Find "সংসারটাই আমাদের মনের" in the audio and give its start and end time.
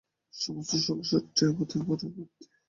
0.87-2.11